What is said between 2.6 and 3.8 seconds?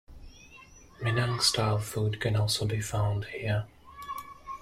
be found here.